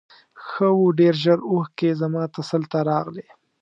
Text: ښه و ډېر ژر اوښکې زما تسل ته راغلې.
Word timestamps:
ښه 0.45 0.67
و 0.79 0.83
ډېر 0.99 1.13
ژر 1.23 1.39
اوښکې 1.51 1.89
زما 2.01 2.23
تسل 2.35 2.61
ته 2.71 2.79
راغلې. 2.89 3.27